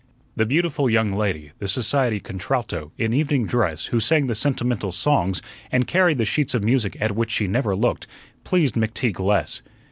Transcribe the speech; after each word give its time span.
The 0.35 0.47
beautiful 0.47 0.89
young 0.89 1.11
lady, 1.13 1.51
"The 1.59 1.67
Society 1.67 2.19
Contralto," 2.19 2.91
in 2.97 3.13
evening 3.13 3.45
dress, 3.45 3.85
who 3.93 3.99
sang 3.99 4.25
the 4.25 4.33
sentimental 4.33 4.91
songs, 4.91 5.43
and 5.71 5.85
carried 5.85 6.17
the 6.17 6.25
sheets 6.25 6.55
of 6.55 6.63
music 6.63 6.97
at 6.99 7.15
which 7.15 7.29
she 7.29 7.45
never 7.45 7.75
looked, 7.75 8.07
pleased 8.43 8.73
McTeague 8.73 9.19
less. 9.19 9.61